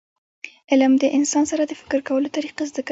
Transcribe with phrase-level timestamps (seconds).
[0.71, 2.79] علم د انسان سره د فکر کولو طریقه زده کوي.